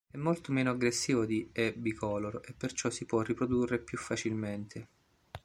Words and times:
È 0.09 0.17
molto 0.17 0.51
meno 0.51 0.71
aggressivo 0.71 1.25
di 1.27 1.47
"E. 1.51 1.73
bicolor" 1.75 2.41
e 2.43 2.53
perciò 2.53 2.89
si 2.89 3.05
può 3.05 3.21
riprodurre 3.21 3.77
più 3.77 3.99
facilmente. 3.99 4.87